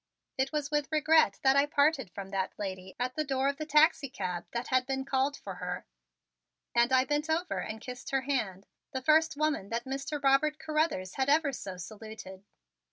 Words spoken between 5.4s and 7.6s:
her, and I bent over